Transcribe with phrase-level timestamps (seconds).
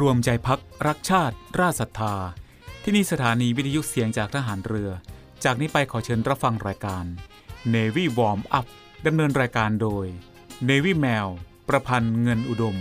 [0.00, 2.14] รวมใจพักรักชาติ ราศรัทธา
[2.82, 4.90] ที่นี่สถานีวิทยุเสียงจากทหารเรือ
[5.44, 7.04] จากนี้ไปขอเชิญรับฟังรายการ
[7.74, 8.66] Navy Warm Up
[9.06, 10.06] ดำเนินรายการโดย
[10.68, 11.26] Navy แมว
[11.68, 12.76] ประพันธ์เงินอุดม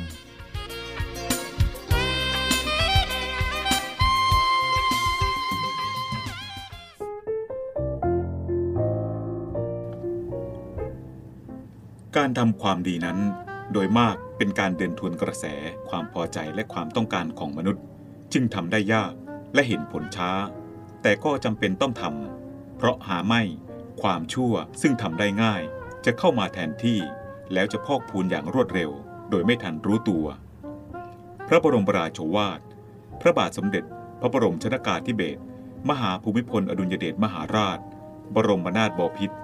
[12.16, 13.20] การทำความดีนั้น
[13.74, 15.46] โดยมากเป็นการเดินทวนกระแส
[15.90, 17.84] ความพอใจและความต้องการของมนุษย์
[18.34, 19.14] จึงทำได้ยาก
[19.54, 20.32] และเห็นผลช้า
[21.02, 23.42] แต่ก็จำเป็นต้องทำเพราะหาไม่
[24.02, 25.62] ความชั่วซึ่งทำได้ง่าย
[26.06, 27.00] จะเข้ามาแทนที่
[27.54, 28.92] แล้วจะพอกพูนอย่างรวดเร็ว
[29.30, 30.26] โดยไม่ทันรู้ตัว
[31.48, 32.60] พระบรมราโชวาท
[33.22, 33.84] พระบาทสมเด็จ
[34.22, 35.42] พระบรมชนากาธิเบศร
[35.90, 37.80] มหาภูมิพลอดุลยเดชมหาราช
[38.36, 39.38] บรมนาถบพิตร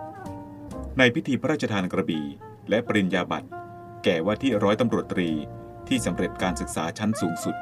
[0.97, 2.25] ในพิธีพระราชทานกระบี่
[2.69, 3.47] และปริญญาบัตร
[4.07, 5.29] ก่ว่าที่ร้อยตำรวจตรี
[5.87, 7.55] ที่สำเร็จการศึกษาชั้นสูงสุด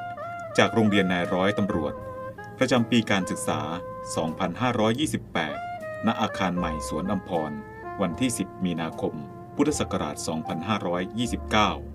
[0.57, 1.93] จากโรงเรียนนายร้อยตำรวจ
[2.57, 3.61] ประจำปีการศึกษา
[5.23, 7.51] 2528 ณ อาคารใหม่สวนอัมพร
[8.01, 9.13] วันที่ 10 มีนาคม
[9.55, 10.15] พุทธศักราช
[11.75, 11.94] 2529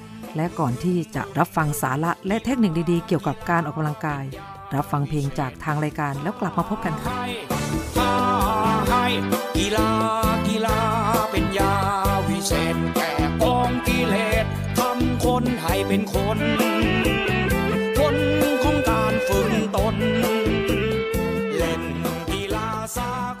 [0.35, 4.23] และก่อนที่จะรับฟังสาระและเทคนิคดีๆ เกี่ยวกับการออกกำลังกาย
[4.75, 7.13] รับฟังเพลงจากทางรายการแล้วกลับมาพบกันค่ะ
[9.57, 9.89] กีฬา
[10.47, 10.79] กีฬา
[11.31, 11.75] เป็นยา
[12.27, 13.11] วิเศษแก่
[13.43, 14.45] กองกิเลส
[14.79, 16.39] ทำคนให้เป็นคน
[17.97, 18.15] ผล
[18.63, 19.95] ของการฝึกตน
[21.57, 21.83] เล่น
[22.31, 23.11] กีฬาสา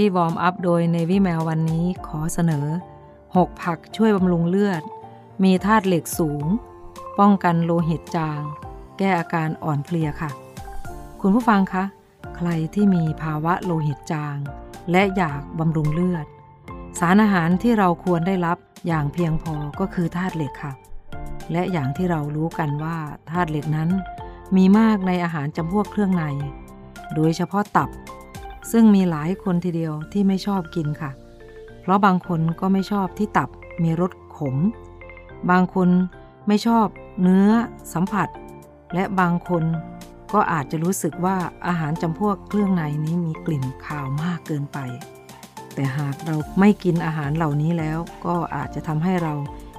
[0.00, 2.66] Navy Warm Up โดย Navy แมววันนี้ขอเสนอ
[3.14, 4.82] 6 ผักช่วยบำรุงเลือด
[5.44, 6.44] มีธาตุเหล็กสูง
[7.18, 8.40] ป้องกันโลหิตจาง
[8.98, 10.30] แก้อาการอ่อนเพลียค่ะ
[11.20, 11.84] คุณผู้ฟังคะ
[12.36, 14.36] ใครที่มีภาวะโลหิตจาง
[14.90, 16.26] และอยากบำรุงเลือด
[16.98, 20.72] สารอาหารที่เราควรได้รับอย่างเพียงพอก็คือธาตุเหล็กค่ะ
[21.52, 22.96] และอย่างที่เรารู้กันว่า
[23.30, 23.90] ธาตุเหล็กนั้น
[24.56, 26.24] มีมากในอาหารจำพวกเครื่องใน
[27.14, 27.90] โดยเฉพาะตับ
[28.72, 31.10] ซึ่งมีหลายคนทีเดียวที่ไม่ชอบกินค่ะ
[31.80, 33.48] เพราะบางคนก็ไม่ชอบที่ตับ
[33.82, 34.56] มีรสขม
[35.50, 35.88] บางคน
[36.48, 36.86] ไม่ชอบ
[37.22, 37.48] เนื้อ
[37.92, 38.28] สัมผัส
[38.94, 39.64] และบางคน
[40.32, 41.36] ก็อาจจะรู้สึกว่า
[41.66, 44.78] อาหารจำพวกเครื่องในนี้มีกลิ่นคาวมากเกินไป
[45.74, 49.34] แต่หากเราไม่กินอาหารเหล่านี้แล้ว ก็อาจจะทำให้เรา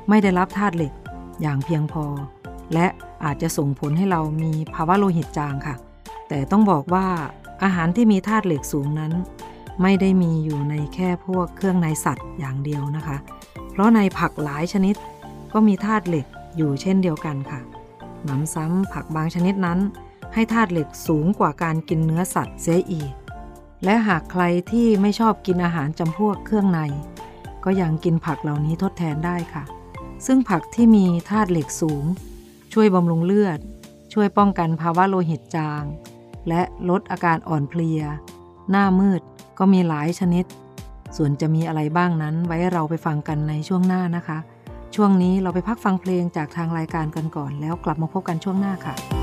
[0.10, 0.94] ไม่ได้รับธาตุเหล็ก
[1.42, 2.06] อย่างเพียงพอ
[2.74, 2.88] และ
[3.26, 5.76] อาจจะส่งผลให้เรามีภาวะโลหิตจางค่ะ
[6.30, 7.08] แต่ต้องบอกว่า
[7.64, 9.14] อาหารที่มีธาตุเหล็กสูงนั้น
[9.82, 13.18] ไม่ได้มีอยู่ในแค่พวกเครื่องในสัตว์อย่างเดียวนะคะ
[13.72, 14.96] เพราะในผักหลายชนิด
[15.54, 16.26] ก็มีธาตุเหล็ก
[16.58, 17.62] อยู่เช่นเดียวกันค่ะ
[18.26, 19.80] หนำซ้ำผักบางชนิดนั้น
[20.34, 23.12] ให้ธาตุเหล็กสูงกว่าการกินเนื้อสัตว์เสียอีก
[23.84, 26.80] และหากใครที่ไม่ชอบกินอาหารจำพวกเครื่องใน
[27.64, 29.64] ก็ยังกินผักเหล่านี้ทดแทนได้ค่ะ
[30.26, 32.04] ซึ่งผักที่มีธาตุเหล็กสูง
[32.74, 33.60] ช่วยบำรุงเลือด
[34.14, 35.84] ช่วยป้องกันภาวะโลหิตจาง
[36.48, 38.02] และลดอาการอ่อนเพลีย
[38.70, 39.22] หน้ามืด
[39.60, 40.46] ก็มีหลายชนิด
[41.18, 44.38] ส่วนจะมีอะไรบ้างนั้นไว้เราไปฟังกันในช่วงหน้านะคะ
[44.96, 49.21] ช่วงนี้เราไปพักฟังเพลงจากทางรายการกันก่อน แล้วกลับมาพบกันช่วงหน้าค่ะ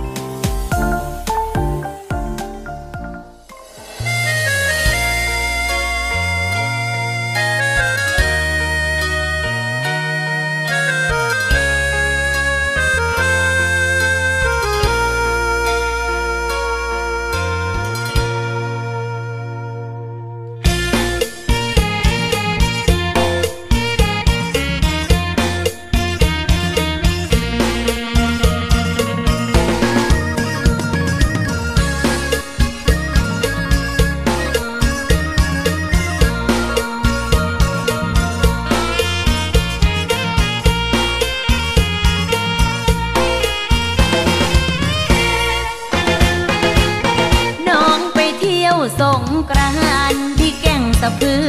[49.01, 49.71] สงกรา
[50.13, 51.47] นที่แก่งสะพือ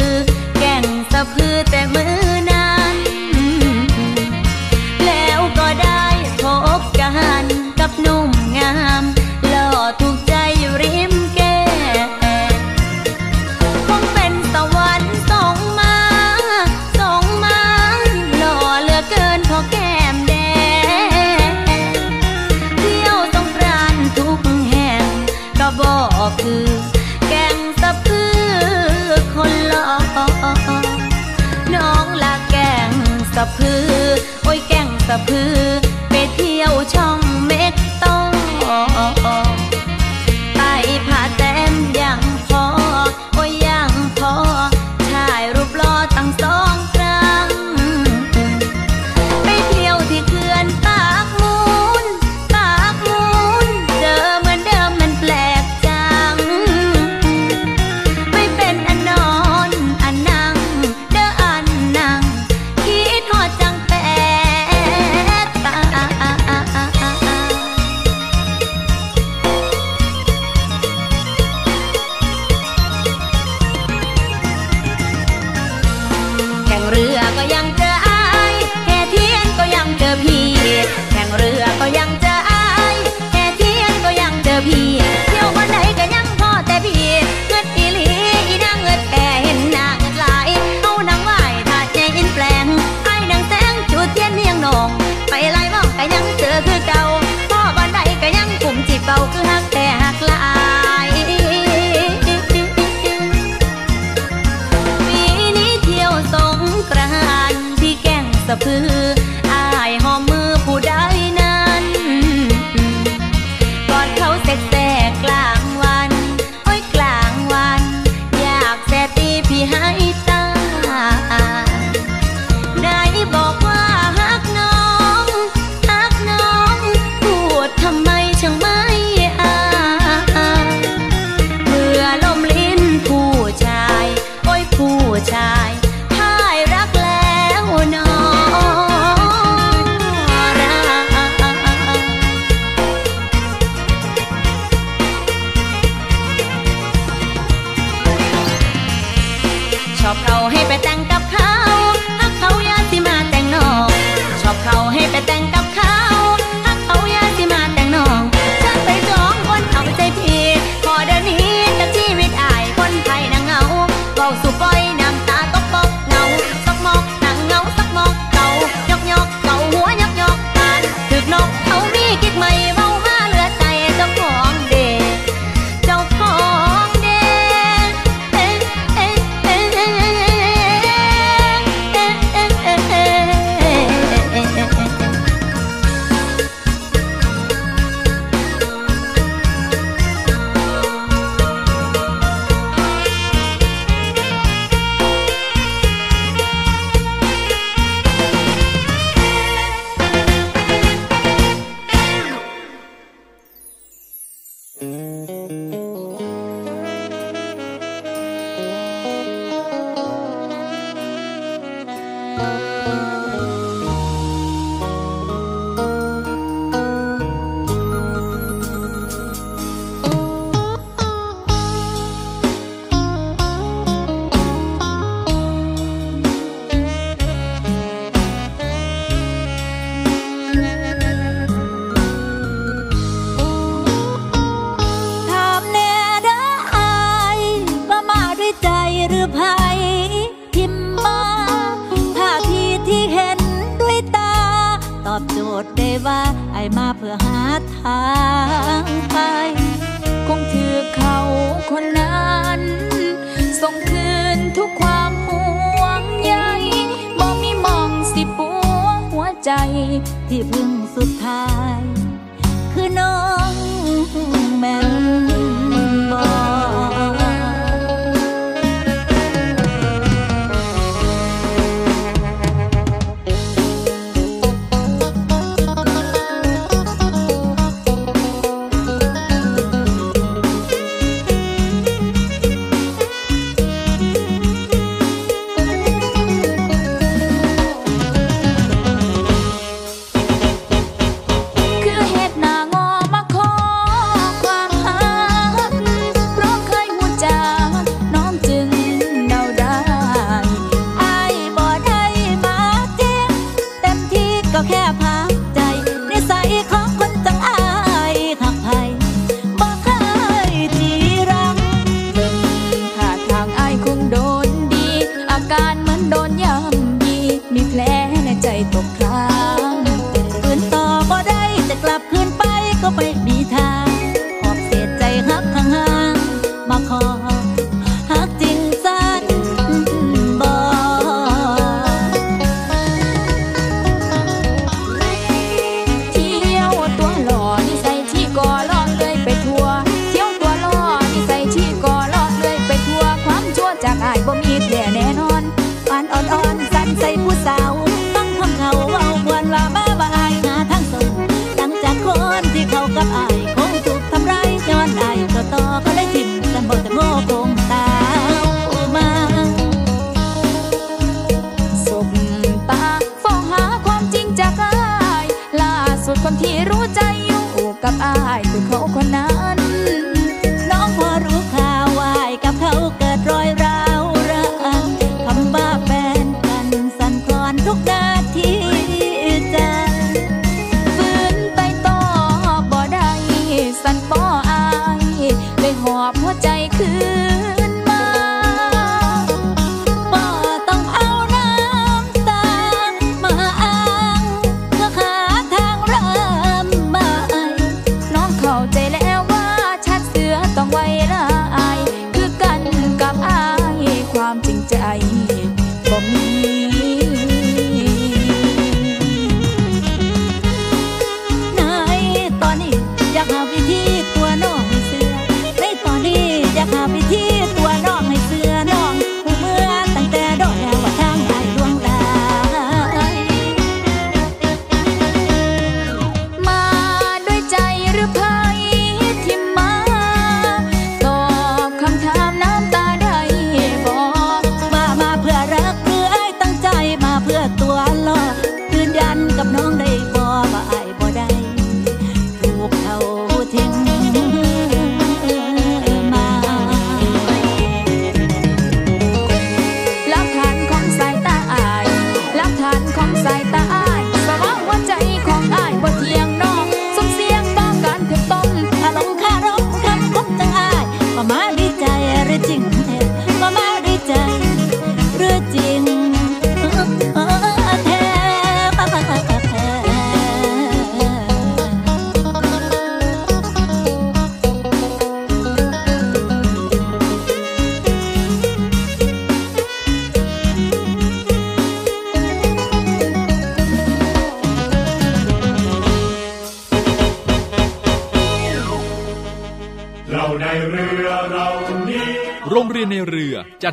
[0.59, 2.18] แก่งสะพือแต่มือ
[35.27, 35.68] แก่งสะพือ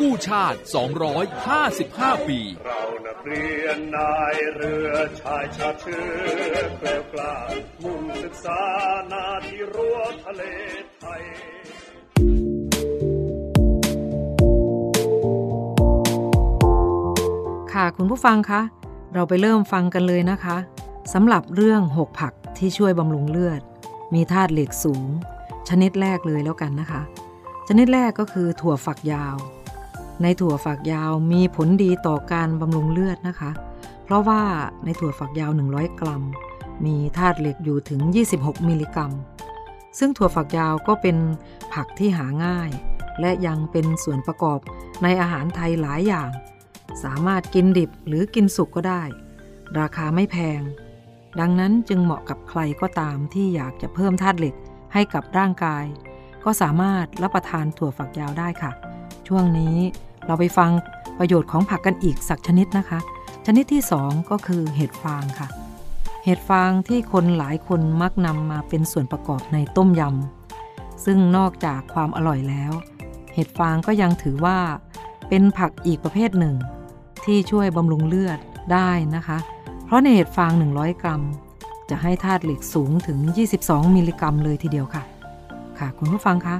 [0.00, 0.58] กู้ชาติ
[1.42, 6.24] 255 ปี เรานักเรียนนายเรือชายชาติเชื้อ
[6.78, 7.34] เกลียวกล้า
[7.82, 8.60] มุ่งศึกษา
[9.12, 10.42] นาที่รั้วทะเล
[10.98, 11.22] ไทย
[17.72, 18.60] ค่ะคุณผู้ฟังคะ
[19.14, 20.56] เราไปเริ่มฟังกันเลยนะคะ
[21.12, 23.60] สำหรับเรื่อง6ผักที่ช่วยบำรุงเลือด
[24.14, 25.06] มีธาตุเหล็กสูง
[25.68, 27.02] ชนิดแรกเลยแล้วกันนะคะ
[27.68, 29.36] ชนิดแรกก็คือถั่วฝักยาว
[30.22, 33.50] ในถั่วฝักยาวมีผลดีต่อการบำรุงเลือดนะคะ
[34.04, 34.42] เพราะว่า
[34.84, 36.22] ในถั่วฝักยาว 100 กรัม
[36.84, 38.00] มีธาตุเหล็กอยู่ถึง
[38.34, 39.12] 26 มิลลิกรัม
[39.98, 41.16] ซึ่งถั่วฝักยาวก็เป็น
[41.74, 42.70] ผักที่หาง่าย
[43.20, 44.60] และยังเป็นส่วนประกอบ
[45.02, 46.30] ในอาหารไทยหลายอย่าง
[47.02, 49.02] สามารถกินดิบหรือกินสุกก็ได้
[49.78, 50.60] ราคาไม่แพง
[51.40, 54.54] ดังนั้นจึงเหมาะกับใครก็ตามที่อยากจะเพิ่มธาตุเหล็ก
[54.92, 55.84] ให้กับร่างกาย
[56.44, 58.72] ก็สามารถรับประทานถั่วฝักยาวได้ค่ะ
[59.28, 59.76] ช่วงนี้
[60.26, 60.70] เราไปฟัง
[61.18, 62.98] ประโยชน์ของผักกันอีกสักชนิดนะคะ
[63.46, 65.48] ชนิดที่ 2 ก็คือเห็ดฟางค่ะ
[66.24, 72.72] เห็ดฟางที่คนหลายคนมักนำมาเป็นส่วนประกอบในต้มยำ ซึ่งนอกจากความอร่อยแล้ว
[73.34, 74.58] เห็ดฟางก็ยังถือว่า
[75.28, 76.54] เป็นผักอีกประเภทหนึ่ง
[77.24, 78.38] ที่ช่วยบำรุงเลือด
[78.72, 79.38] ได้นะคะ
[79.84, 81.22] เพราะในเห็ดฟาง 100 กรัม
[81.90, 83.18] จะให้ธาตุเหล็กสูงถึง
[83.56, 85.02] 22 มิลลิกรัมเลยทีเดียวค่ะ
[85.78, 86.56] ค่ะคุณผู้ฟังคะ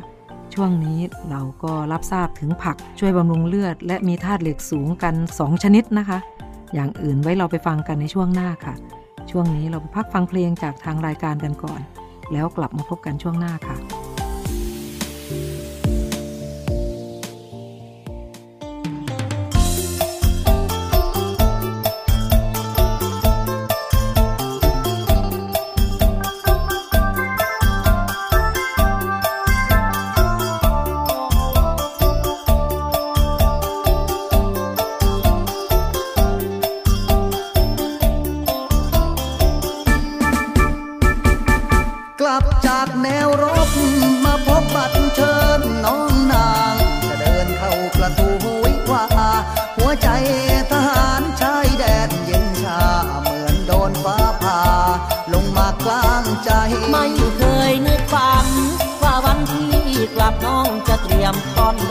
[0.54, 0.98] ช่วงนี้
[1.30, 6.18] เราก็รับทราบถึงผักช่วยบำรุงเลือด และมีธาตุเหล็กสูงกัน 2 ชนิดนะคะ
[6.74, 8.74] อย่างอื่นไว้เราไปฟังกันในช่วงหน้าค่ะ
[9.30, 11.80] ช่วงนี้เราไปพักฟังเพลงจากทางรายการกันก่อน
[12.32, 13.76] แล้วกลับมาพบกันช่วงหน้าค่ะ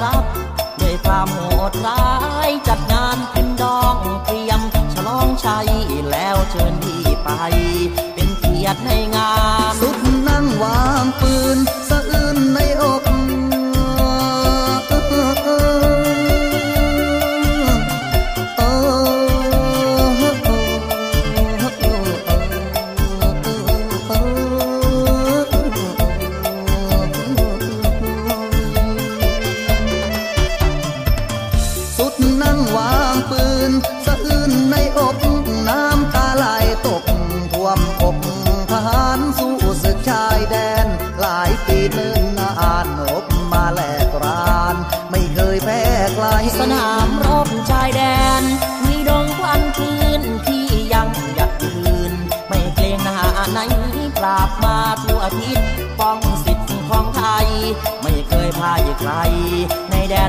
[0.04, 0.24] รับ
[0.82, 2.04] ด้วยความโหดร้า
[2.48, 2.93] ยจัด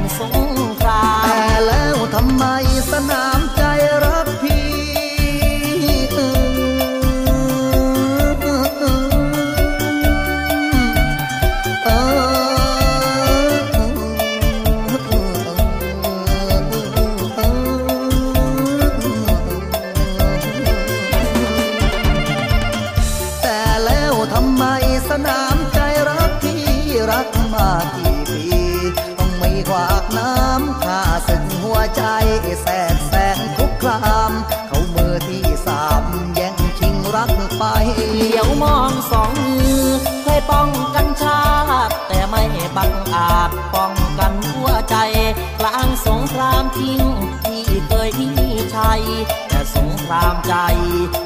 [0.07, 50.55] ใครามใจ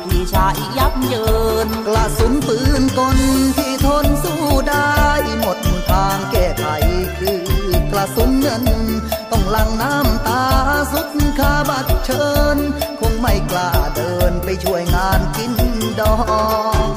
[0.05, 1.29] พี่ชายยับเยิ
[1.67, 3.19] น กระสุนปืนกล
[3.57, 4.95] ที่ทนสู้ได้
[5.39, 5.59] หมด
[5.91, 6.67] ทางแก้ไข
[7.19, 7.45] คือ
[7.93, 8.65] กระสุนเงิน
[9.31, 10.45] ต้องหลังน้ำตา
[10.93, 12.59] สุดคาบัดเชิญ
[13.01, 15.53] คงไม่กล้าเดินไปช่วยงานกิน
[16.01, 16.17] ดอ
[16.87, 16.89] ง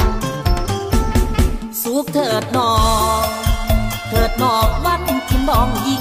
[1.82, 2.76] สุขเถิดนอ
[3.24, 3.26] ง
[4.10, 5.98] เถิดนอวันที่มองยิ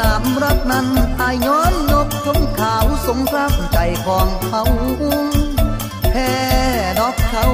[0.00, 0.86] นามรักนั้น
[1.20, 4.62] อายย้อนนกทงขาวสงครามใจของเขา
[6.10, 6.32] แพ้
[6.98, 7.46] ดอกเขา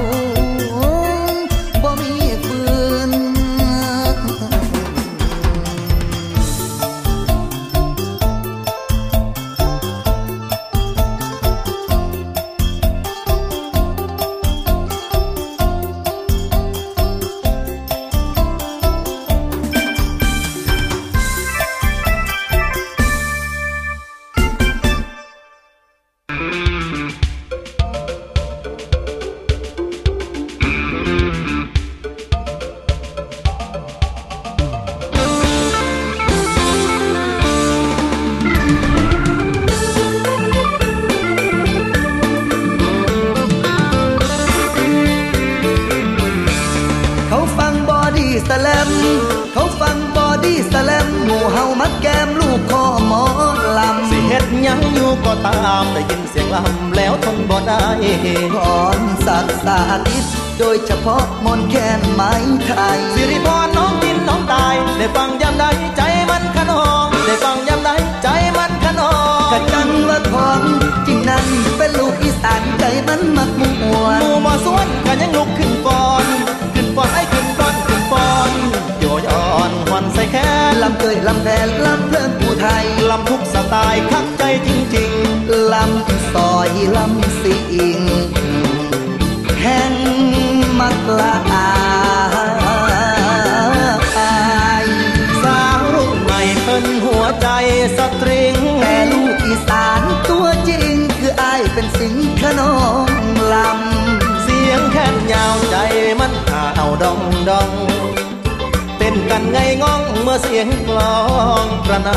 [109.53, 111.17] ไงง่องเมื่อเสียงกลอ
[111.63, 112.09] งกระหน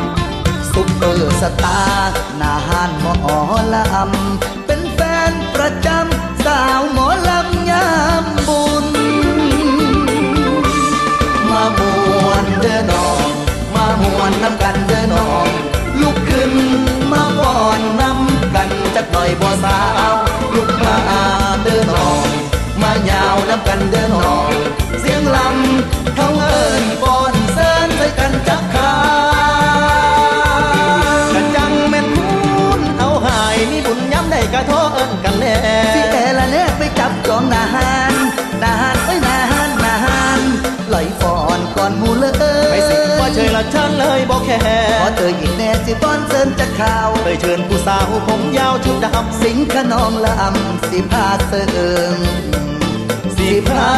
[0.00, 1.80] ำซุปเปอร์สตา
[2.10, 3.36] ร์หนาหานหมอ
[3.74, 7.88] ลำเป็นแฟนประจำสาวหมอลำยา
[8.22, 8.86] มบุญ
[11.50, 11.80] มาม
[12.26, 13.28] วนเด้อน้อง
[13.74, 15.48] มามวนน้ำกันเด้อน้อง
[16.00, 16.52] ลุกขึ้น
[17.12, 20.01] มาก่อนน้ำกันจักหน่อยบ่สาว
[43.72, 44.58] เชยละฉันเลยบอกแค่
[45.00, 52.18] ขอเตยอีกแน่สิบอนเซินจะข่าวไปเชิญผู้สาวผมยาวชุดดำสิงขนองละอำสิพาเสริม
[53.36, 53.90] สีพา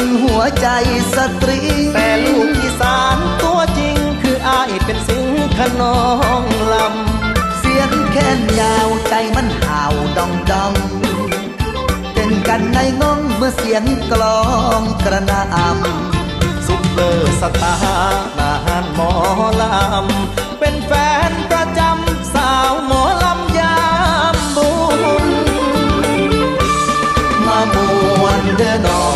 [0.00, 0.68] นใหม่เพิ่นหัวใจ
[1.16, 1.58] สตรี
[1.94, 5.26] แต่ลูกอีสานตัวจริง คืออายเป็นสิง
[5.56, 5.98] ขนอ
[6.40, 6.74] งล
[7.58, 10.72] เสียงแค้นยาวใจมันห่าวดองดอง
[12.12, 14.42] เต้นกันในงงเมื่อเสียงกลอ
[14.80, 19.10] งกระนำำซุปเปอร์สตาร์ทหารหมอ
[19.60, 20.92] ลำ เป็นแฟ
[21.30, 23.78] นประจำสาวหมอลำยา
[24.34, 24.70] มบุ
[25.24, 25.26] ญ
[27.46, 27.76] มาม
[28.22, 29.11] วนเดอน้อ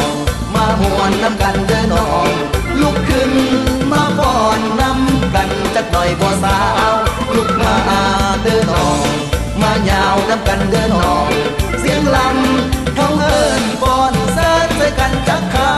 [0.75, 2.29] งมวนน้ำกันเด้อน้อง
[2.81, 3.33] ลุกขึ้น
[3.91, 6.59] มาฟ้อนน้ำกันจักหน่อยบ่สา
[6.91, 6.93] ว
[7.37, 7.75] ลุกมา
[8.43, 9.07] เด้อน้อง
[9.61, 11.31] มายาวน้ำกันเด้อน้อง
[11.81, 15.73] เสียงลำเขาเอิ้นฟ้อนเสิร์ใส่กันจักขา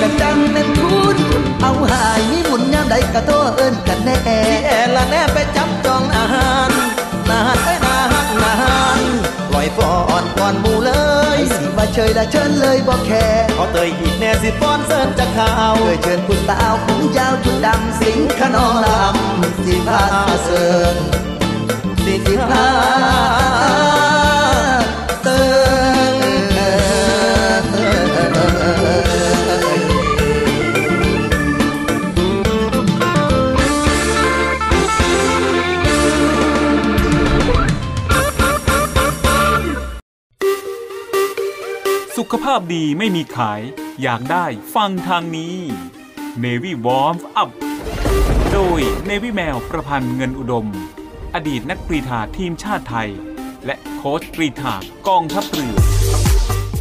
[0.00, 1.18] กะจังเป็นคุณ
[1.60, 4.16] เอาหายมีบุญยามใดก็โทษเอิ้นกันแน่
[4.48, 6.70] ที่แอละแน่ไปจับจองอาหาร
[7.30, 8.54] นานไปนานนา
[8.98, 9.00] น
[9.48, 10.92] ปล่อยฟอนก่อนหมูเล
[11.24, 11.25] ย
[11.78, 20.02] มาเชยและเชิญเลยบอกแค่ขอเตยอีกแน่สิฟ้อนเสิร์นจะข่าวเคยเชิญคุณสาวผมยาวจุดดำสิงขนองลำสิพา
[20.44, 20.96] เสิร์น
[22.04, 23.95] สิพา
[42.32, 43.60] ขภาพดีไม่มีขาย
[44.02, 45.56] อยากได้ฟังทางนี้
[46.44, 47.50] Navy Warm Up
[48.52, 50.66] โดย Navy แมวประพันธ์เงินอุดม
[51.34, 53.10] อดีตนักกรีฑาทีมชาติไทย
[53.66, 54.74] และโค้ชกรีฑา
[55.08, 55.76] กองทัพเรือ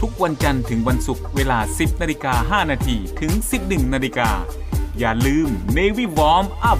[0.01, 3.31] ทุกวันจันทร์ถึงวันศุกร์เวลา 10นาฬิกา5นาทีถึง
[3.63, 4.29] 11นาฬิกา
[4.99, 6.79] อย่าลืม Navy Warm Up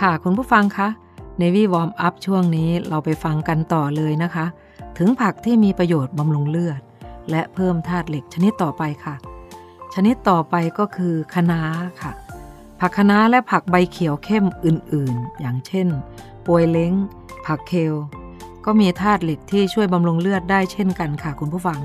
[0.04, 0.88] ่ะคุณผู้ฟังคะ
[1.40, 4.46] Navy Warm Up ช่วงนี้เราไปฟังกันต่อเลยนะคะ
[4.98, 6.80] ถึงผักที่มีประโยชน์บำรุงเลือด
[7.30, 9.16] และเพิ่มธาตุเหล็กชนิดต่อไปค่ะ
[9.94, 11.60] ชนิดต่อไปก็คือคะน้า
[12.00, 12.12] ค่ะ
[12.80, 15.88] ผักคะน้าและผักใบเขียวเข้มอื่นๆ อย่างเช่น
[16.46, 16.92] ปวยเล้ง
[17.46, 17.94] ผักเคล
[18.64, 21.80] ก็มีธาตุเหล็กที่ช่วยบำรุงเลือดได้เช่นกันค่ะคุณผู้ฟัง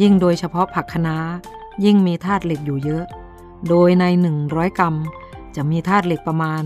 [0.00, 1.16] ยิ่งโดยเฉพาะผักคะน้า
[1.84, 3.04] ยิ่งมีธาตุเหล็กอยู่เยอะ
[3.68, 4.04] โดยใน
[4.42, 4.94] 100 กรัม
[5.56, 6.62] จะมีธาตุเหล็กประมาณ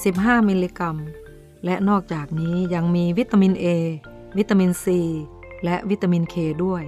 [0.00, 0.96] 15 มิลลิกรัม
[1.64, 3.66] และนอกจากนี้ยังมีวิตามิน A
[4.38, 4.86] วิตามิน C
[5.64, 6.34] และวิตามิน K
[6.64, 6.82] ด้วย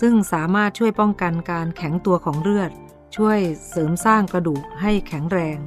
[0.00, 2.70] ซึ่งสามารถช่วยป้องกันการแข็งตัวของเลือด
[3.16, 3.38] ช่วย
[3.70, 5.58] เสริมสร้างกระดูกให้แข็งแรง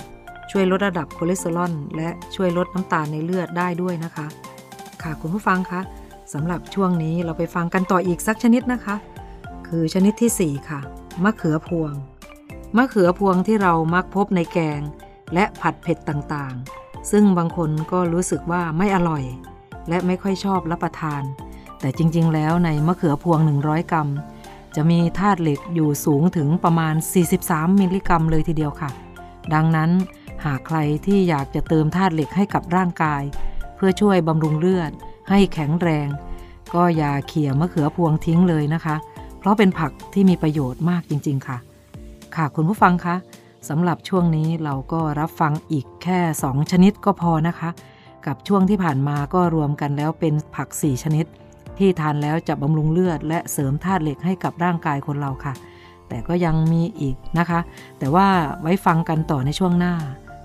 [0.51, 4.27] ช่วยลดระดับคอเลสเตอรอลและช่วยลดน้ำตาลในเลือดได้ด้วยนะคะ
[5.01, 5.81] ค่ะคุณผู้ฟังคะ
[6.33, 8.95] สำหรับช่วงนี้เราไปฟังกันต่ออีกสักชนิดนะคะ
[9.67, 10.79] คือชนิดที่ 4 ค่ะ
[11.23, 11.93] มะเขือพวง
[12.77, 14.81] มะเขือพวงที่เรามักพบในแกง
[15.33, 19.23] และผัดเผ็ดต่างๆ ซึ่งบางคนก็รู้สึกว่าไม่อร่อย
[19.89, 21.23] และไม่ค่อยชอบรับประทาน
[21.83, 24.09] แต่จริงๆ แล้วในมะเขือพวง 100 กรัม
[24.75, 26.95] จะมีธาตุเหล็กอยู่สูงถึงประมาณ
[27.35, 28.89] 43 มิลลิกรัมเลยทีเดียวค่ะ
[29.53, 29.91] ดังนั้น
[30.45, 33.23] หากใครที่อยากจะเติมธาตุเหล็กให้กับร่างกาย
[33.75, 34.91] เพื่อช่วยบำรุงเลือด
[35.29, 36.07] ให้แข็งแรง
[36.73, 38.95] ก็อย่าเขี่ยมะเขือพวงทิ้งเลยนะคะ
[39.39, 41.57] เพราะเป็นผักที่มีประโยชน์มากจริง ๆ ค่ะ
[42.35, 43.15] ค่ะคุณผู้ฟังคะ
[43.69, 47.69] สำหรับช่วงนี้เราก็รับฟังอีกแค่ 2 ชนิดก็พอนะคะ
[48.25, 51.27] กับช่วงที่ผ่านมาก็รวมกันแล้วเป็นผัก 4 ชนิด
[51.79, 55.53] ที่ทานแล้วจะบำรุงเลือด และเสริมธาตุเหล็กให้กับร่างกายคนเราค่ะ
[56.09, 57.59] แต่ก็ยังมีอีกนะคะ
[57.99, 58.27] แต่ว่า
[58.61, 59.93] ไว้ฟังกันต่อในช่วงหน้า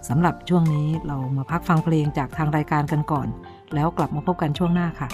[0.09, 3.29] สำหรับช่วงนี้เรามาพักฟังเพลงจากทางรายการกันก่อน
[3.75, 5.09] แล้วกลับมาพบกันช่วงหน้าค่ะ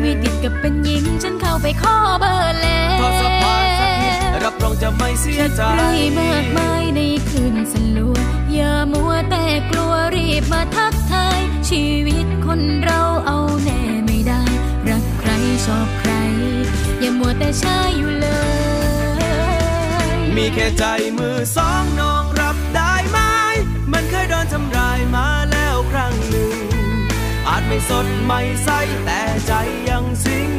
[0.00, 5.84] ไม่ติดกับเป็นหญิง ฉันเข้าไปขอเบอร์แล้วทอสะพานสักนิดรับรองจะไม่เสียใจไร
[6.18, 8.16] มากมายในคืนสลัว
[8.54, 11.38] อย่ามัวแต่กลัวรีบมาทักทาย
[11.68, 14.42] ชีวิตคนเราเอาแน่ไม่ได้
[14.88, 15.30] รักใคร
[15.66, 16.12] ชอบใคร
[17.00, 18.26] อย่ามัวแต่ช้าอยู่เล
[20.16, 20.84] ย มีแค่ใจ
[21.18, 22.25] มือสองน้อง
[27.68, 28.68] ไม่สดไม่ใส
[29.04, 29.52] แต่ใจ
[29.88, 30.50] ยังสิง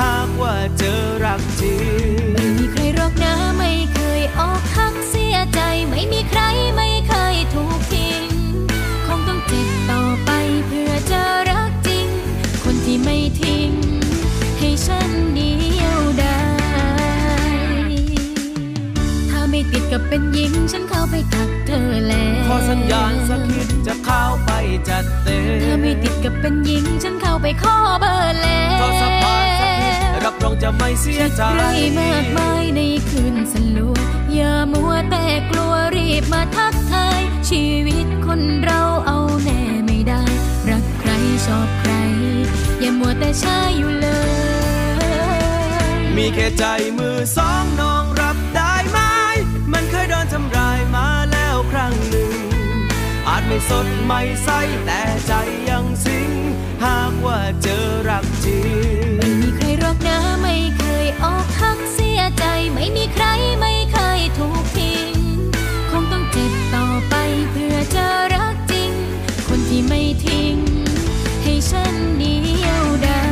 [0.00, 5.60] หากว่าเจอรักจริงไม่มีใครรอกนะไม่เคยออกหักเสียใจ
[5.90, 6.40] ไม่มีใคร
[6.76, 8.22] ไม่เคยถูกทิ้ง
[9.06, 10.30] คงต้องเจ็บต่อไป
[10.66, 12.08] เพื่อจะรักจริง
[12.64, 13.72] คนที่ไม่ทิ้ง
[14.58, 16.40] ให้ฉันเดียวได้
[19.30, 24.50] ถ้าไม่ติดกับเป็นหญิง ฉันเข้าไปทักเธอแล้ว ขอสัญญาณสักนิดจะเข้าไป
[24.90, 25.04] จัด
[25.92, 31.64] ไม่มติดกับเป็นหญิง ฉันเข้าไปขอเบอร์แล้วทอสะพานสักนิดรับรองจะไม่เสียใจไร
[31.98, 32.80] มากมายใน
[33.10, 33.96] คืนสลัว
[34.34, 40.22] อย่ามัวแต่กลัวรีบมาทักทายชีวิตคนเราเอาแน่ไม่ได้
[40.70, 41.10] รักใคร
[41.46, 41.92] ชอบใคร
[42.80, 44.08] อย่ามัวแต่ช้าอยู่เล
[46.00, 46.64] ย มีแค่ใจ
[46.98, 47.91] มือสองน้อง
[53.52, 54.48] ไม่สดไม่ใส
[54.84, 55.32] แต่ใจ
[55.68, 56.30] ยังสิง
[56.84, 62.44] หากว่าเจอรักจริงไม่มีใครรอกนะไม่เคยออกหักเสียใจ
[62.74, 63.26] ไม่มีใคร
[63.60, 65.14] ไม่เคยถูกทิ้ง
[65.90, 67.14] คงต้องเจ็บต่อไป
[67.50, 68.92] เพื่อจะรักจริง
[69.46, 70.56] คนที่ไม่ทิ้ง
[71.42, 73.31] ให้ฉันเดียวได้ม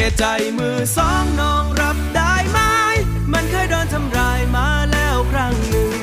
[0.00, 0.26] แค่ใจ
[0.58, 2.58] มือสองน้องรับได้ไหม
[3.32, 5.94] มันเคยโดนทำร้ายมาแล้วครั้งหนึ่ง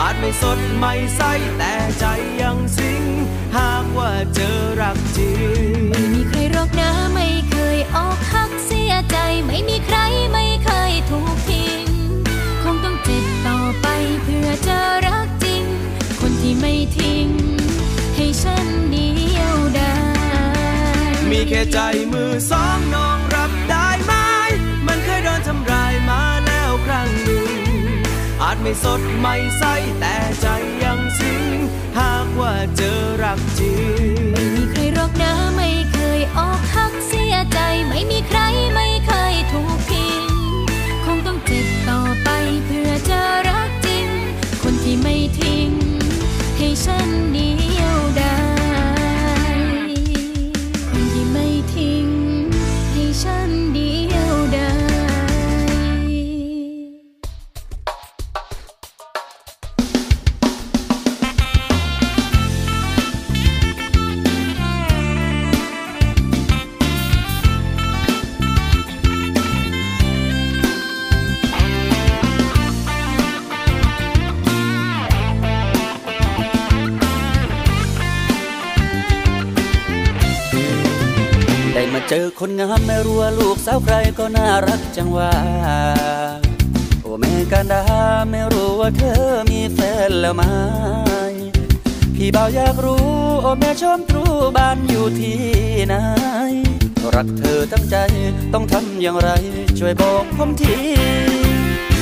[0.00, 1.20] อาจไม่สดไม่ใส
[1.58, 2.04] แต่ใจ
[2.40, 3.02] ยังสิง
[3.56, 5.32] หากว่าเจอรักจริ
[5.70, 9.98] ง ไม่มีใครรักนะไม่เคยออกหักเสียใจ ไม่มีใคร
[10.32, 11.84] ไม่เคยถูกทิ้ง
[12.62, 13.86] คงต้องเจ็บต่อไป
[14.22, 15.64] เพื่อเจอรักจริง
[16.20, 17.28] คนที่ไม่ทิ้ง
[18.16, 19.08] ให้ฉันเดี
[19.38, 20.09] ยวดาย
[21.30, 21.78] มีแค่ใจ
[22.12, 24.12] มือสองน้องรับได้ไหม
[24.86, 27.50] มันเคยโดนทำร้ายมาแล้วครั้งหนึ่ง
[28.42, 29.64] อาจไม่สดไม่ใส
[30.00, 30.46] แต่ใจ
[30.82, 31.44] ยังซึ้ง
[31.98, 37.58] หากว่าเจอรักจริง ไม่มีใครรอกนะไม่เคยออกหักเสียใจ
[37.88, 38.40] ไม่มีใคร
[38.74, 40.22] ไม่เคยถูกทิ้ง
[41.04, 42.28] คงต้องเจ็บต่อไป
[42.64, 44.08] เพื่อจะรักจริง
[44.62, 45.70] คนที่ไม่ทิ้ง
[46.56, 47.50] ให้ฉันเดี
[47.80, 48.49] ยวดาย
[82.12, 85.32] เจอคนงามไม่รู้ว่าลูกสาวใครก็น่ารักจังว่า
[87.02, 87.82] โอแม่กันดา
[88.30, 90.42] ไม่รู้ว่าเธอมีแฟนแล้วไหม
[92.14, 93.06] พี่บ่าวอยากรู้
[93.42, 94.24] โอแม่ชมตรู
[94.56, 95.40] บ้านอยู่ที่
[95.86, 95.94] ไหน
[97.14, 97.96] รักเธอทั้งใจ
[98.52, 99.30] ต้องทำอย่างไร
[99.78, 100.76] ช่วยบอกผมที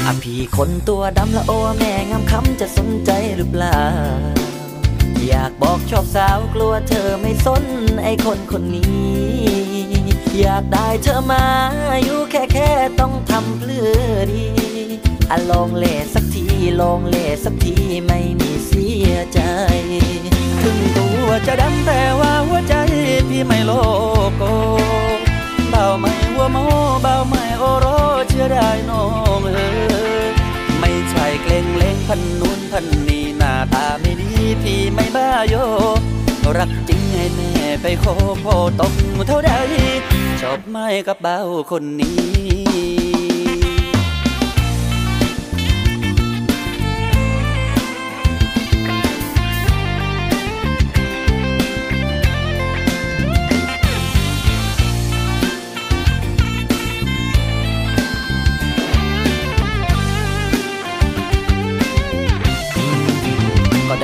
[0.06, 3.80] อพี่คนตัวดำละโอแม่งามคำจะสนใจหรือเปล่า
[5.28, 7.64] อยากบอกชอบสาวกลัวเธอไม่สน
[8.02, 9.87] ไอคนคนนี้
[10.40, 11.44] อยากได้เธอมา
[12.04, 14.46] อยู่แค่แค่ต้องทำเพื่อดี
[15.30, 16.44] อะลองเล่สักที
[16.80, 17.74] ลองเล่สักที
[18.06, 19.40] ไม่มีเสียใจ
[20.62, 22.74] ถึงตัวจะดำแต่ว่าหัวใจ
[23.28, 23.72] พี่ไม่โล
[24.36, 24.42] โก
[25.70, 26.56] เบาไม่หัวโม
[27.02, 27.86] เบาไม่โอโร
[28.28, 29.04] เชื่อได้น้อ
[29.38, 29.50] งเอ
[30.22, 30.24] อ
[30.80, 34.32] ไม่ใช่เกรงเล้งพันนู้นพันนี้หน้าตาไม่ดี
[34.62, 35.54] พี่ไม่บ้าโย
[36.58, 38.04] รักจริงให้แม่ ไปโค
[38.42, 38.46] โพ
[38.80, 38.92] ตก
[39.28, 39.50] เท่าใด
[40.40, 41.38] ชอบไม่กับเบา
[41.70, 43.07] คนนี้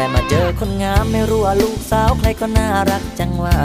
[0.05, 3.59] ก็ได้มาเจอคนงามไม่รู้ว่าลูกสาวใครก็น่ารักจังว่า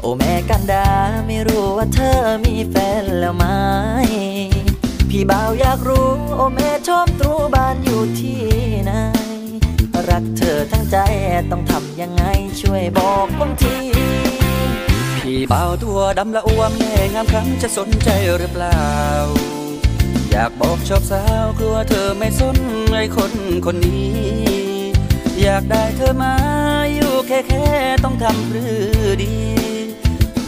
[0.00, 0.86] โอแม่กันดา
[1.26, 3.44] ไม่รู้ว่าเธอมีแฟนแล้วไหม
[5.10, 8.42] พี่บ่าวอยากรู้ โอแม่ชมตรูบ้านอยู่ที่
[8.84, 8.92] ไหน
[10.08, 10.96] รักเธอทั้งใจ
[11.50, 12.24] ต้องทำยังไง
[12.60, 13.76] ช่วยบอกผมที
[15.22, 18.80] พี่บ่าวตัวดำละอ้วมแม่งามครั้งจะสนใจหรือเปล่า
[20.30, 22.56] อยากบอกชอบสาวกลัวเธอไม่สน
[22.92, 23.32] ไอ้คน
[23.66, 24.61] คนนี้
[25.42, 26.34] อยากได้เธอมา
[26.94, 27.66] อยู่แค่แค่
[28.04, 28.66] ต้องทำหรื
[29.06, 29.34] อดี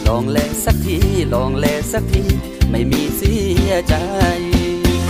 [0.07, 0.97] ลองเลสักที
[1.33, 2.23] ลองเลสักที
[2.71, 3.35] ไม่มีเสี
[3.69, 3.95] ยใจ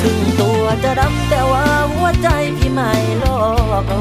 [0.02, 3.26] ถึงตัวจะดำแต่ว่าหัวใจพี่ไม่โล
[3.90, 3.92] ก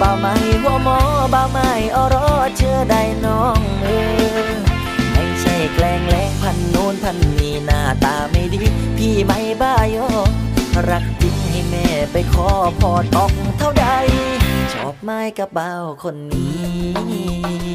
[0.00, 0.98] บ่าไม่หัวหมอ
[1.34, 3.86] บ่าไม่อรอเชื่อได้น้องเอ
[4.48, 4.52] อ
[5.12, 8.62] ไม่ใช่แกล้งแลงพันโน้นพันนี้หน้าตาไม่ดี
[8.98, 9.96] พี่ไม่บ้าโย
[10.90, 12.48] รักจริงให้แม่ไปขอ
[12.78, 13.86] พอตอกเท่าใด
[14.72, 17.72] ชอบไม้กับเบาคนนี้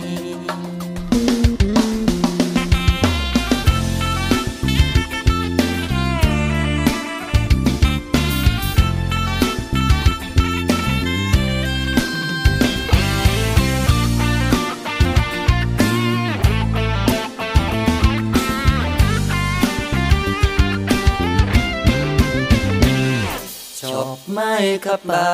[23.81, 24.53] ชอบไม่
[24.85, 25.31] กับเบา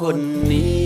[0.00, 0.18] คน
[0.50, 0.85] นี้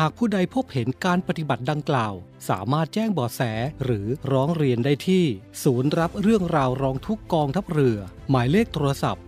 [0.00, 2.14] หากผู้ใดพบเห็นการปฏิบัติดังกล่าว
[2.48, 3.40] สามารถแจ้งบาะแส
[3.84, 5.24] หรือร้องเรียนได้ที่
[5.64, 7.98] ศูนย์รับเรื่องราวร้องทุกกองทัพเรือ
[8.30, 9.24] หมายเลขโทรศัพท์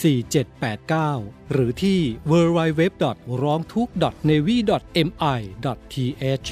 [0.00, 2.82] 02475 4789 หรือที่ www.
[3.42, 3.92] ร้องทุกข์
[4.28, 4.56] navy
[5.08, 5.38] mi
[6.22, 6.48] th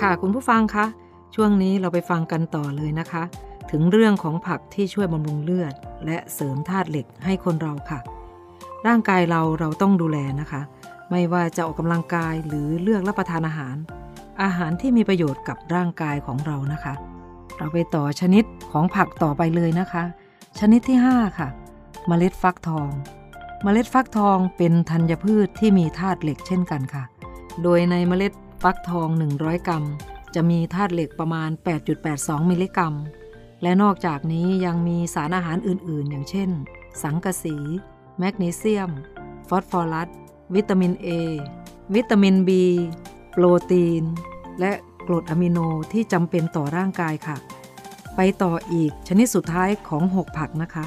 [0.00, 0.86] ค่ะคุณผู้ฟังคะ
[1.34, 3.22] ช่วงนี้เราไปฟังกันต่อเลยนะคะ
[3.70, 5.74] ถึงเรื่องของผักที่ช่วยบำรุงเลือด
[6.06, 8.00] และเสริมธาตุเหล็กให้คนเราค่ะ
[8.86, 10.62] ร่างกายเราเราต้องดูแลนะคะ
[11.10, 13.76] ไม่ว่าจะออกกำลังกายหรือเลือกรับประทานอาหาร
[14.42, 16.94] อาหารที่มีประโยชน์กับร่างกายของเรานะคะ
[17.58, 20.02] เราไปต่อชนิดของผักต่อไปเลยนะคะ
[20.58, 21.48] ชนิดที่ 5 ค่ะ
[22.06, 22.90] เมล็ดฟักทอง
[23.62, 27.04] เมล็ดฟักทองเป็นธัญพืชที่มีธาตุเหล็กเช่นกันค่ะ
[27.62, 28.32] โดยในเมล็ด
[28.62, 29.08] ฟักทอง
[29.38, 29.84] 100 กรัม
[30.34, 31.50] จะมีธาตุเหล็กประมาณ
[32.00, 32.94] 8.82 มิลลิกรัม
[33.62, 36.50] และนอกจากนี้ยังมีสารอาหารอื่น ๆ อย่างเช่น
[37.02, 37.56] สังกะสี
[38.18, 38.90] แมกนีเซียม
[39.48, 40.08] ฟอสฟอรัส
[40.54, 41.08] วิตามิน A
[41.94, 42.50] วิตามิน B
[43.32, 44.04] โปรตีน
[44.60, 44.72] และ
[45.06, 45.58] กรดอะมิโน
[45.92, 47.36] ที่จำเป็นต่อร่างกายค่ะ
[48.16, 50.84] ไปต่ออีกชนิดสุดท้ายของ 6 ผักนะคะ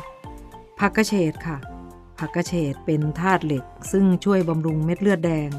[0.80, 1.58] ผักกระเฉดค่ะ
[2.20, 5.50] ผักกระเฉดเป็นธาตุเหล็ก ซึ่งช่วยบำรุงเม็ดเลือดแดง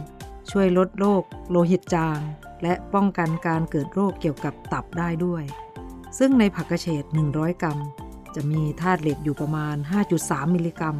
[0.51, 2.21] ช่วยลดโรคโลหิตจาง
[2.63, 5.45] และป้องกันการเกิดโรคเกี่ยวกับตับได้ด้วย
[6.19, 7.79] ซึ่งในผักกระเฉด 100 กรัม
[8.35, 9.77] จะมีธาตุเหล็กอยู่ประมาณ
[10.15, 10.97] 5.3 มิลลิกรัม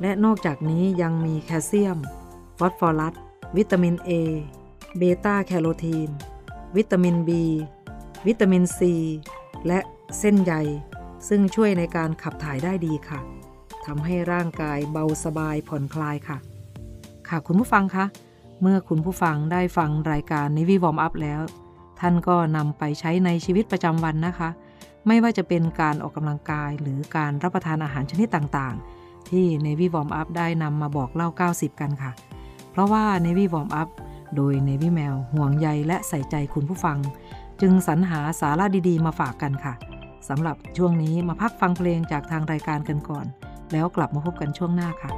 [0.00, 1.98] และนอกจากนี้ยังมีแคลเซียม
[2.58, 3.14] ฟอสฟอรัส
[3.56, 4.10] วิตามิน A
[4.98, 6.10] เบต้าแคโรทีน
[6.76, 7.30] วิตามิน B
[8.26, 8.80] วิตามิน C
[9.66, 9.80] และ
[10.18, 10.54] เส้นใย
[11.28, 13.20] ซึ่งช่วยในการขับถ่ายได้ดีค่ะ
[13.86, 16.38] ทำให้ร่างกายเบาสบายผ่อนคลายค่ะ
[17.28, 18.04] ค่ะคุณผู้ฟังคะ
[18.62, 21.40] เมื่อคุณผู้ฟังได้ฟังรายการ Navy Warm Up แล้ว
[22.00, 24.48] ท่านก็นำไปใช้ในชีวิตประจำวันนะคะ
[25.06, 32.12] ไม่ว่าจะเป็นการออกกำลังกายหรือการรับประทานอาหารชนิดต่างๆ ที่ Navy Warm Up ได้นำมาบอกเล่า 90 กันค่ะ
[32.70, 33.88] เพราะว่า Navy Warm Up
[34.36, 36.98] โดย Navy Mail ห่วงใยและใส่ใจคุณผู้ฟัง
[37.60, 39.74] จึงสรรหาสาระดีๆ มาฝากกันค่ะ
[40.28, 43.26] สำหรับช่วงนี้มาพักฟังเพลงจากทางรายการกันก่อน
[43.72, 45.10] แล้วกลับมาพบกันช่วงหน้าค่ะ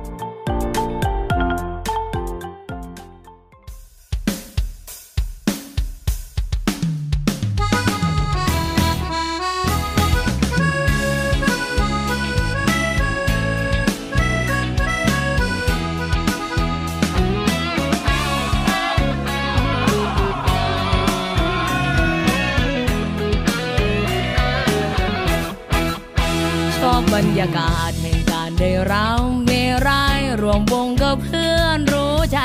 [27.39, 29.09] ยากาศแห่งการได้รา
[29.45, 29.51] เม
[29.89, 32.39] รายรวมวงกับเพื่อนรู้ใจ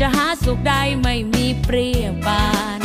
[0.00, 2.46] จะหาสุขได้ไม่มีเปรียบปา
[2.78, 2.80] น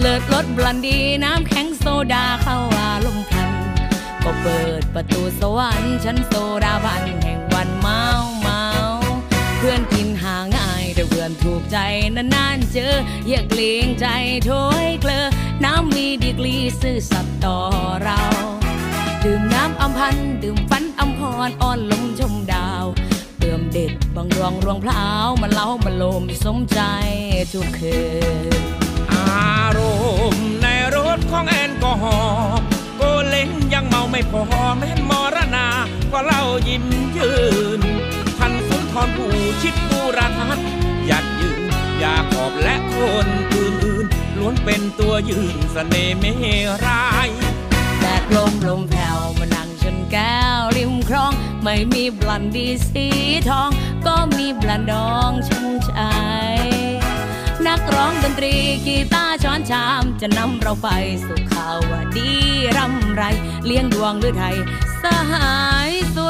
[0.00, 3.50] เลิศรสบลันดีน้ำแข็งโซดาเข้าอารมณ์พัน
[4.22, 6.32] ก็เปิดประตูสวรรค์ชั้นโซ
[6.64, 8.02] ดาบันแห่งวันเมา
[8.40, 8.62] เมา
[9.58, 11.78] เพื่อนกินหาง่ายแต่เพื่อนถูกใจ
[12.16, 12.94] นานๆเจอ
[13.28, 14.06] อย่าเกรงใจ
[14.44, 14.50] โถ
[14.84, 15.26] ยเกลอ
[15.64, 17.58] น้ำมีดีกรีซื่อสัตย์ต่อ
[18.04, 18.20] เรา
[19.26, 22.84] ดื่มน้ำอำพันดื่มฝันอำพรอ่อนลมชมดาว
[23.38, 26.80] เติมเด็ดบางดวงรวงพลาวมาเล้ามาโลมสมใจ
[27.52, 27.98] ทุกคื
[28.60, 28.62] น
[29.12, 29.80] อาร
[30.34, 30.66] มณ์ใน
[30.96, 32.60] รถของแอลกอฮอล์
[32.96, 34.42] โกเล้งยังเมาไม่พอ
[34.78, 35.66] แม่นมรณา
[36.12, 36.84] ก็เล่ายิ้ม
[37.16, 37.32] ยื
[37.78, 37.80] น
[38.38, 40.66] ทันสุนทรผู้ชิดบูราทัศน์
[41.06, 41.62] หยัดยืน
[41.98, 42.96] อยากขอบและค
[43.26, 46.24] นอื่นๆล้วนเป็นตัวยืนเสน่ห์เม
[46.86, 47.30] ราย
[48.34, 53.06] ลมลมแผ่วมานั่งชนแก้วริมคลอง ไม่มีบลันดีสี
[53.48, 53.70] ทอง
[54.06, 55.92] ก็มีบลันดองชุ่มใจ
[57.66, 58.54] นักร้องดนตรี
[58.86, 60.88] กีตาร์ช้อนชาม จะนำเราไป
[61.26, 61.78] สู่ข่าว
[62.16, 62.30] ดี
[62.76, 63.22] ร่ำไร
[63.66, 64.56] เลี้ยงดวงหรือไทย
[65.02, 65.54] สหา
[65.88, 66.25] ยสุ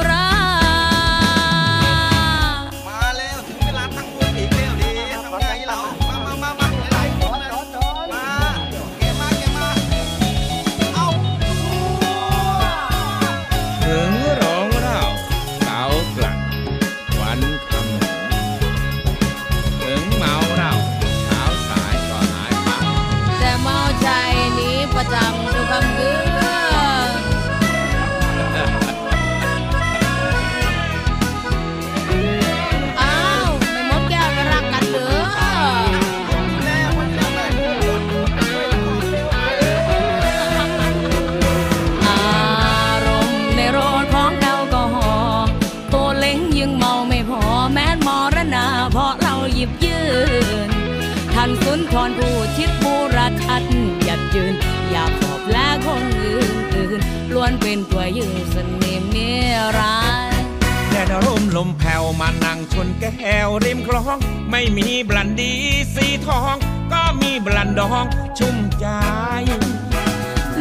[62.20, 64.18] มานั่งชนแก้วริมคลอง
[64.50, 65.52] ไม่มีบลันดี
[65.94, 66.54] สีทอง
[66.92, 68.04] ก็มีบลันดอง
[68.38, 68.86] ชุ่มใจ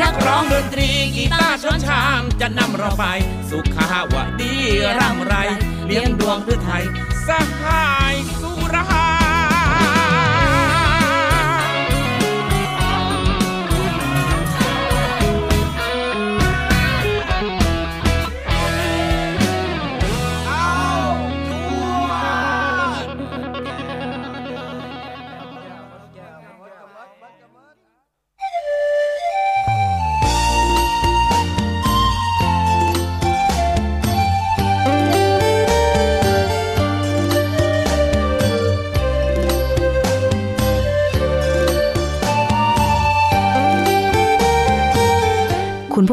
[0.02, 3.06] นักร้องดนตรีกีตาร์ชนชามจะนำเราไป
[3.50, 4.54] สุขาวดี
[5.00, 5.36] ร่ำไร
[5.86, 6.84] เลี้ยงดวงหรือไทย
[7.28, 7.30] ส
[7.62, 8.05] หาย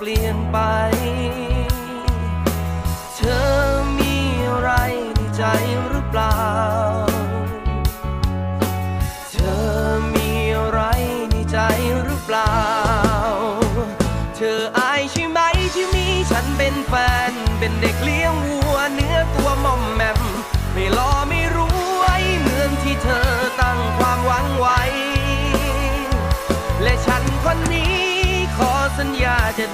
[0.00, 0.58] เปลี่ยนไป
[3.16, 3.46] เธอ
[3.98, 4.14] มี
[4.48, 4.70] อะไร
[5.14, 5.44] ในใจ
[5.88, 6.40] หรือเปล่า
[9.32, 9.62] เธอ
[10.14, 10.80] มีอะไร
[11.30, 11.58] ในใจ
[12.04, 12.56] หรือเปล่า
[14.36, 15.38] เธออายใช่ไหม
[15.74, 16.92] ที่มีฉันเป็นแฟ
[17.27, 17.27] น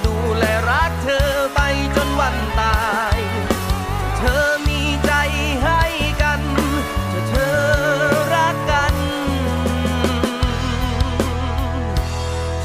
[0.05, 1.59] ดูแลรักเธอไป
[1.95, 2.79] จนวันตา
[3.15, 3.17] ย
[4.17, 5.11] เธอมีใจ
[5.63, 5.81] ให้
[6.21, 6.41] กัน
[7.11, 7.57] ถ้าเธอ
[8.35, 8.95] รักกัน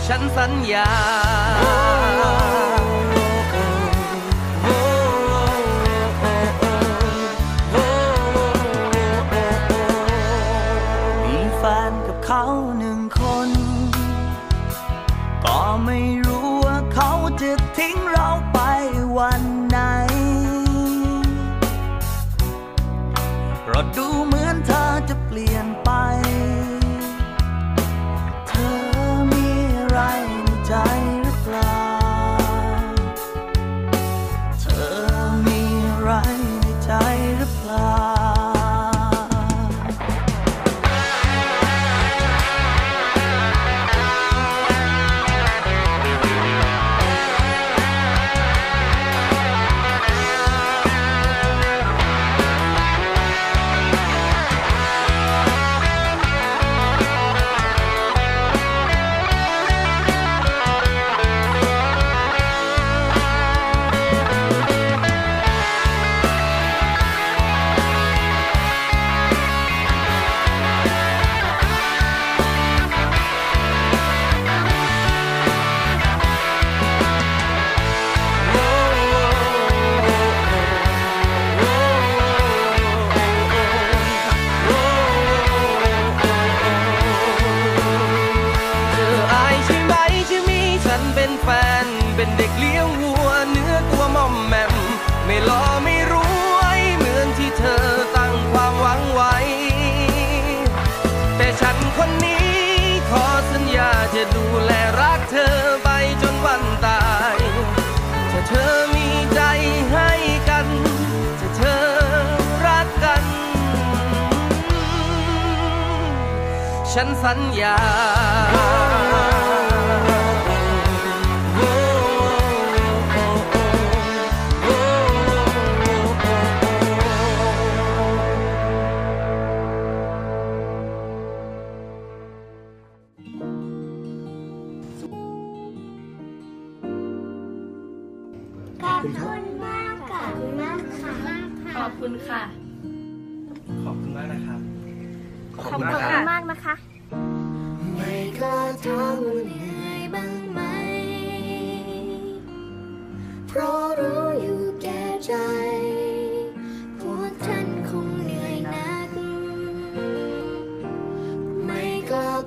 [0.06, 0.90] ฉันสัญญา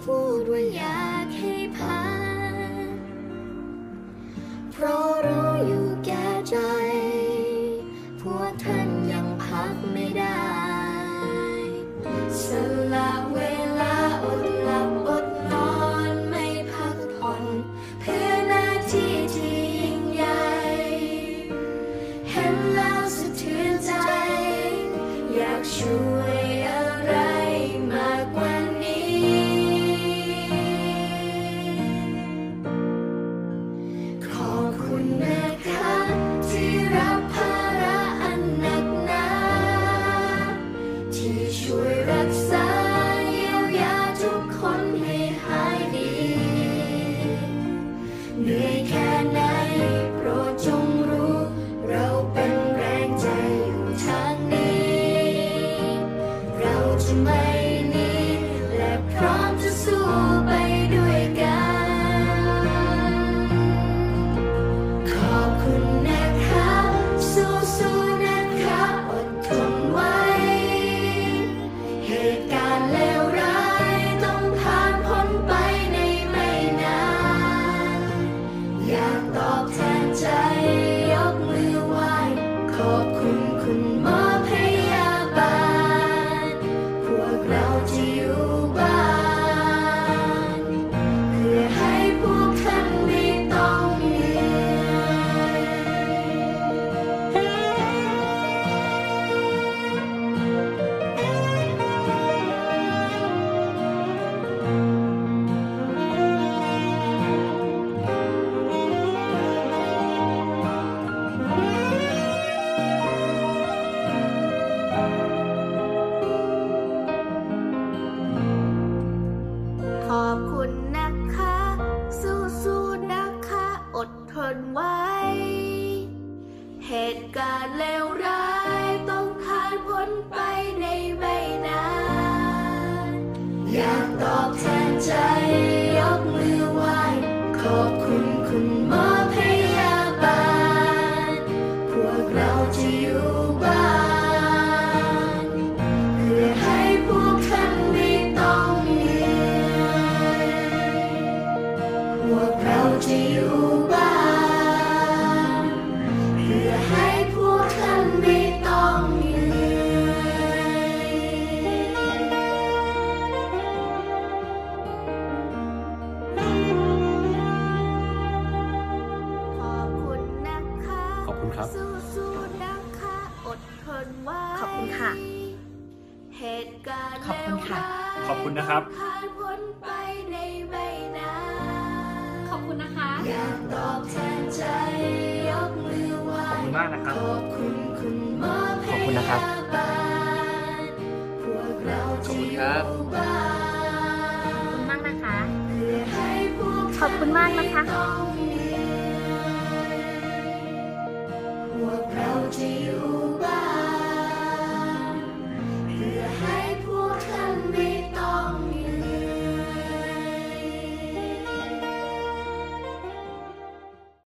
[0.04, 1.03] ก็พู